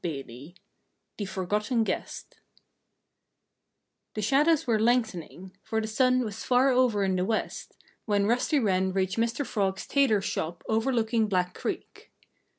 [0.03, 0.55] XXII
[1.17, 2.39] THE FORGOTTEN GUEST
[4.15, 7.75] The shadows were lengthening for the sun was far over in the west
[8.05, 9.45] when Rusty Wren reached Mr.
[9.45, 12.11] Frog's tailor's shop overlooking Black Creek.